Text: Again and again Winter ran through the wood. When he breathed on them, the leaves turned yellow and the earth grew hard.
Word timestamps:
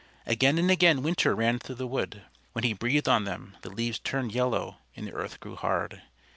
Again 0.25 0.57
and 0.57 0.71
again 0.71 1.03
Winter 1.03 1.35
ran 1.35 1.59
through 1.59 1.75
the 1.75 1.85
wood. 1.85 2.23
When 2.53 2.63
he 2.63 2.73
breathed 2.73 3.07
on 3.07 3.25
them, 3.25 3.55
the 3.61 3.69
leaves 3.69 3.99
turned 3.99 4.31
yellow 4.31 4.77
and 4.95 5.05
the 5.05 5.13
earth 5.13 5.39
grew 5.39 5.55
hard. 5.55 6.01